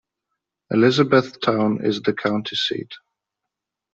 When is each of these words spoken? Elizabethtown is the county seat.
Elizabethtown 0.73 1.85
is 1.85 2.01
the 2.01 2.11
county 2.13 2.55
seat. 2.55 2.89